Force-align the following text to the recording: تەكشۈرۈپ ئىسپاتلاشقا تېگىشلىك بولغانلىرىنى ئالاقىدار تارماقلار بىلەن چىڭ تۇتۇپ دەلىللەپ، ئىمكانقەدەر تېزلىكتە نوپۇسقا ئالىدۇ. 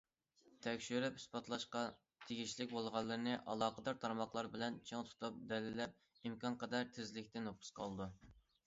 تەكشۈرۈپ 0.65 1.19
ئىسپاتلاشقا 1.19 1.81
تېگىشلىك 2.23 2.71
بولغانلىرىنى 2.73 3.35
ئالاقىدار 3.53 4.01
تارماقلار 4.07 4.53
بىلەن 4.57 4.83
چىڭ 4.89 5.07
تۇتۇپ 5.13 5.41
دەلىللەپ، 5.53 6.27
ئىمكانقەدەر 6.29 6.93
تېزلىكتە 6.99 7.47
نوپۇسقا 7.49 7.89
ئالىدۇ. 7.89 8.13